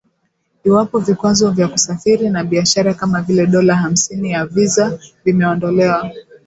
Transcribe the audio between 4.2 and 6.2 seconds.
ya viza vimeondolewa